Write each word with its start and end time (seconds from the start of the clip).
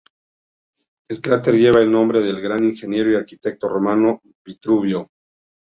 El 1.09 1.21
cráter 1.21 1.55
lleva 1.57 1.79
el 1.79 1.91
nombre 1.91 2.21
del 2.21 2.41
gran 2.41 2.63
ingeniero 2.63 3.11
y 3.11 3.15
arquitecto 3.17 3.69
romano 3.69 4.19
Vitruvio. 4.43 5.11